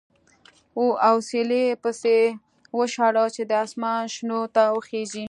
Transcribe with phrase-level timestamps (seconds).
[1.09, 2.17] اوسیلی یې پسې
[2.77, 5.19] وشاړه چې د اسمان شنو ته وخېژي.